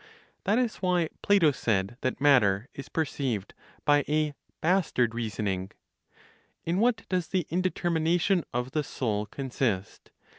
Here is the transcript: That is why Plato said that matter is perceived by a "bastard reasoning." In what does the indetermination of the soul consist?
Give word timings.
That 0.45 0.57
is 0.57 0.77
why 0.77 1.09
Plato 1.21 1.51
said 1.51 1.95
that 2.01 2.19
matter 2.19 2.67
is 2.73 2.89
perceived 2.89 3.53
by 3.85 4.03
a 4.09 4.33
"bastard 4.59 5.13
reasoning." 5.13 5.69
In 6.65 6.79
what 6.79 7.07
does 7.07 7.27
the 7.27 7.45
indetermination 7.51 8.43
of 8.51 8.71
the 8.71 8.83
soul 8.83 9.27
consist? 9.27 10.09